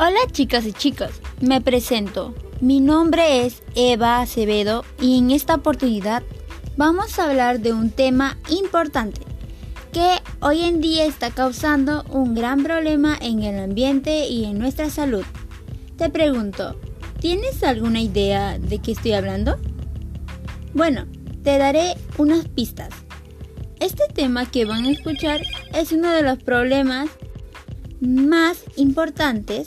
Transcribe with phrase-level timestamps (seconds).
[0.00, 2.32] Hola chicas y chicos, me presento.
[2.60, 6.22] Mi nombre es Eva Acevedo y en esta oportunidad
[6.76, 9.20] vamos a hablar de un tema importante
[9.92, 14.88] que hoy en día está causando un gran problema en el ambiente y en nuestra
[14.88, 15.24] salud.
[15.96, 16.78] Te pregunto,
[17.18, 19.58] ¿tienes alguna idea de qué estoy hablando?
[20.74, 21.06] Bueno,
[21.42, 22.90] te daré unas pistas.
[23.80, 25.40] Este tema que van a escuchar
[25.74, 27.10] es uno de los problemas
[28.00, 29.66] más importantes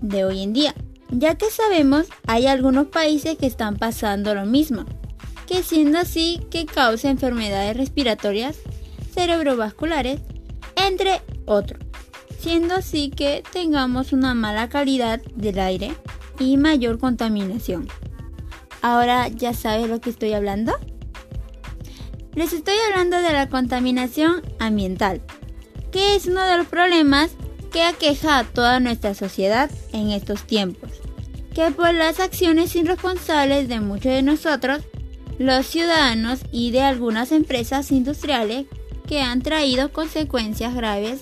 [0.00, 0.74] de hoy en día,
[1.10, 4.84] ya que sabemos hay algunos países que están pasando lo mismo,
[5.46, 8.58] que siendo así que causa enfermedades respiratorias,
[9.12, 10.20] cerebrovasculares,
[10.76, 11.80] entre otros,
[12.38, 15.94] siendo así que tengamos una mala calidad del aire
[16.38, 17.88] y mayor contaminación.
[18.82, 20.72] Ahora ya sabes lo que estoy hablando.
[22.34, 25.20] Les estoy hablando de la contaminación ambiental,
[25.90, 27.32] que es uno de los problemas
[27.72, 30.90] que aqueja a toda nuestra sociedad en estos tiempos,
[31.54, 34.80] que por las acciones irresponsables de muchos de nosotros,
[35.38, 38.66] los ciudadanos y de algunas empresas industriales
[39.06, 41.20] que han traído consecuencias graves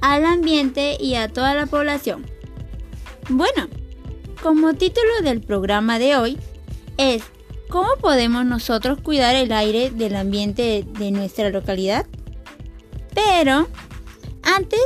[0.00, 2.26] al ambiente y a toda la población.
[3.28, 3.68] Bueno,
[4.42, 6.38] como título del programa de hoy
[6.98, 7.22] es
[7.68, 12.06] ¿Cómo podemos nosotros cuidar el aire del ambiente de nuestra localidad?
[13.14, 13.66] Pero
[14.42, 14.80] antes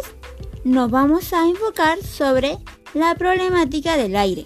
[0.69, 2.59] nos vamos a enfocar sobre
[2.93, 4.45] la problemática del aire.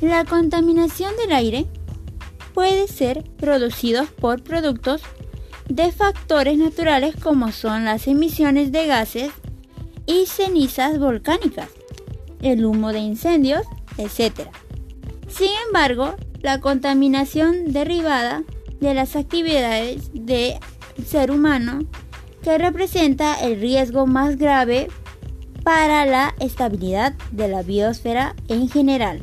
[0.00, 1.66] La contaminación del aire
[2.54, 5.02] puede ser producida por productos
[5.68, 9.32] de factores naturales como son las emisiones de gases
[10.06, 11.68] y cenizas volcánicas,
[12.40, 13.66] el humo de incendios,
[13.98, 14.48] etc.
[15.28, 18.44] Sin embargo, la contaminación derivada
[18.80, 20.54] de las actividades del
[21.04, 21.80] ser humano
[22.46, 24.86] que representa el riesgo más grave
[25.64, 29.20] para la estabilidad de la biosfera en general.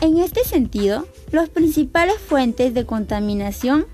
[0.00, 3.86] En este sentido, las principales fuentes de contaminación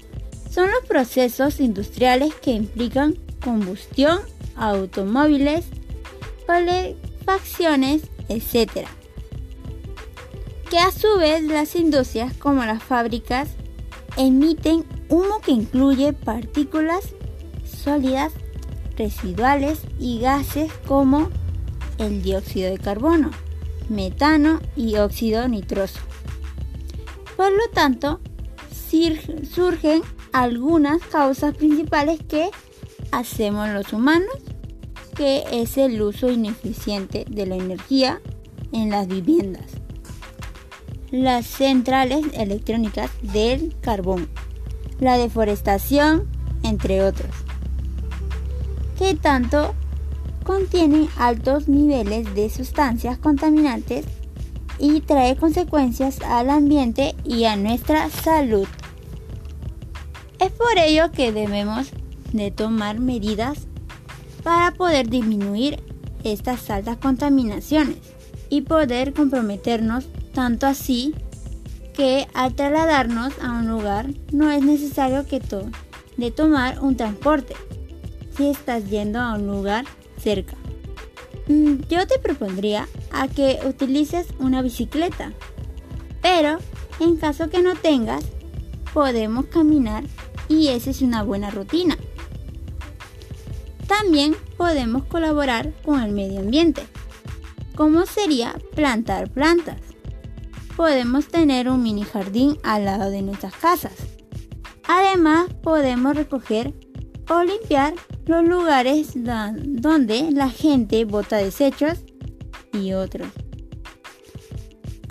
[0.51, 4.21] son los procesos industriales que implican combustión,
[4.57, 5.67] automóviles,
[6.47, 8.87] calefacciones, etc.
[10.71, 13.51] Que a su vez las industrias como las fábricas
[14.17, 17.13] emiten humo que incluye partículas
[18.97, 21.31] residuales y gases como
[21.99, 23.31] el dióxido de carbono,
[23.89, 26.01] metano y óxido nitroso.
[27.37, 28.21] Por lo tanto,
[29.53, 30.03] surgen
[30.33, 32.51] algunas causas principales que
[33.13, 34.35] hacemos los humanos,
[35.15, 38.21] que es el uso ineficiente de la energía
[38.73, 39.71] en las viviendas,
[41.11, 44.29] las centrales electrónicas del carbón,
[44.99, 46.29] la deforestación,
[46.63, 47.46] entre otros
[48.99, 49.75] que tanto
[50.45, 54.07] contienen altos niveles de sustancias contaminantes
[54.79, 58.67] y trae consecuencias al ambiente y a nuestra salud.
[60.39, 61.91] Es por ello que debemos
[62.33, 63.67] de tomar medidas
[64.43, 65.83] para poder disminuir
[66.23, 67.97] estas altas contaminaciones
[68.49, 71.15] y poder comprometernos tanto así
[71.95, 75.41] que al trasladarnos a un lugar no es necesario que
[76.17, 77.55] de tomar un transporte
[78.37, 79.85] si estás yendo a un lugar
[80.19, 80.57] cerca.
[81.49, 85.33] Mm, yo te propondría a que utilices una bicicleta,
[86.23, 86.59] pero
[87.01, 88.25] en caso que no tengas,
[88.93, 90.05] podemos caminar
[90.49, 91.97] y esa es una buena rutina.
[93.87, 96.83] También podemos colaborar con el medio ambiente,
[97.77, 99.81] como sería plantar plantas.
[100.77, 103.95] Podemos tener un mini jardín al lado de nuestras casas.
[104.89, 106.75] Además, podemos recoger
[107.29, 107.95] o limpiar
[108.27, 112.01] los lugares donde la gente bota desechos
[112.73, 113.29] y otros.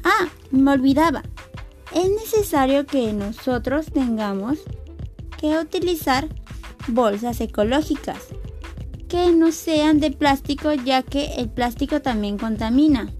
[0.04, 1.24] Ah, me olvidaba.
[1.94, 4.60] Es necesario que nosotros tengamos
[5.38, 6.28] que utilizar
[6.88, 8.20] bolsas ecológicas
[9.08, 13.14] que no sean de plástico ya que el plástico también contamina.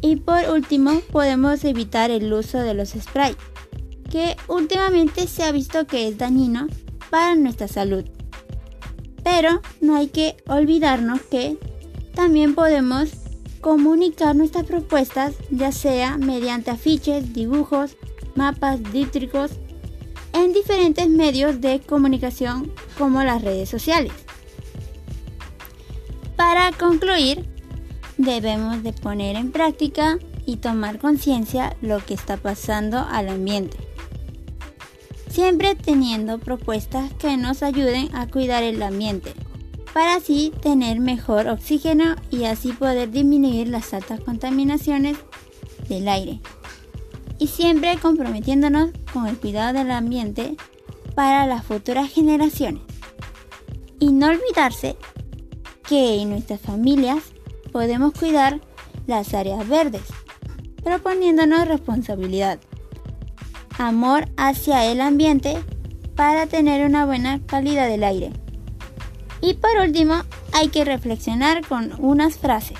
[0.00, 3.36] Y por último, podemos evitar el uso de los sprays,
[4.10, 6.66] que últimamente se ha visto que es dañino
[7.10, 8.04] para nuestra salud.
[9.26, 11.58] Pero no hay que olvidarnos que
[12.14, 13.08] también podemos
[13.60, 17.96] comunicar nuestras propuestas, ya sea mediante afiches, dibujos,
[18.36, 19.50] mapas díptricos,
[20.32, 24.12] en diferentes medios de comunicación como las redes sociales.
[26.36, 27.48] Para concluir,
[28.18, 33.85] debemos de poner en práctica y tomar conciencia lo que está pasando al ambiente
[35.36, 39.34] siempre teniendo propuestas que nos ayuden a cuidar el ambiente,
[39.92, 45.18] para así tener mejor oxígeno y así poder disminuir las altas contaminaciones
[45.90, 46.40] del aire.
[47.38, 50.56] Y siempre comprometiéndonos con el cuidado del ambiente
[51.14, 52.80] para las futuras generaciones.
[54.00, 54.96] Y no olvidarse
[55.86, 57.24] que en nuestras familias
[57.72, 58.62] podemos cuidar
[59.06, 60.04] las áreas verdes,
[60.82, 62.58] proponiéndonos responsabilidad,
[63.78, 65.56] amor hacia el ambiente
[66.14, 68.32] para tener una buena calidad del aire.
[69.40, 72.78] Y por último, hay que reflexionar con unas frases.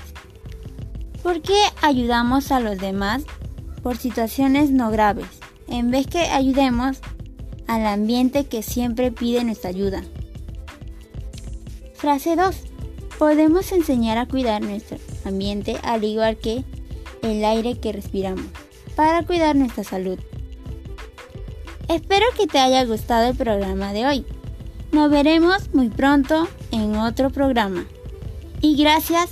[1.21, 3.23] ¿Por qué ayudamos a los demás
[3.83, 5.27] por situaciones no graves,
[5.67, 6.97] en vez que ayudemos
[7.67, 10.03] al ambiente que siempre pide nuestra ayuda?
[11.93, 12.55] Frase 2.
[13.19, 16.63] Podemos enseñar a cuidar nuestro ambiente al igual que
[17.23, 18.45] el aire que respiramos,
[18.95, 20.19] para cuidar nuestra salud.
[21.87, 24.25] Espero que te haya gustado el programa de hoy.
[24.91, 27.85] Nos veremos muy pronto en otro programa.
[28.61, 29.29] Y gracias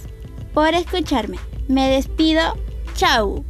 [0.54, 1.38] por escucharme.
[1.68, 2.42] Me despido.
[2.96, 3.44] Chao.